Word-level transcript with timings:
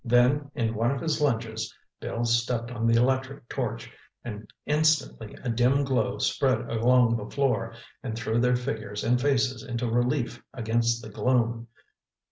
Then, 0.03 0.49
in 0.55 0.73
one 0.73 0.89
of 0.89 0.99
his 0.99 1.21
lunges, 1.21 1.71
Bill 1.99 2.25
stepped 2.25 2.71
on 2.71 2.87
the 2.87 2.99
electric 2.99 3.47
torch—and 3.49 4.51
instantly 4.65 5.35
a 5.43 5.49
dim 5.49 5.83
glow 5.83 6.17
spread 6.17 6.61
along 6.67 7.17
the 7.17 7.29
floor 7.29 7.75
and 8.01 8.17
threw 8.17 8.39
their 8.41 8.55
figures 8.55 9.03
and 9.03 9.21
faces 9.21 9.61
into 9.61 9.87
relief 9.87 10.41
against 10.55 11.03
the 11.03 11.09
gloom. 11.09 11.67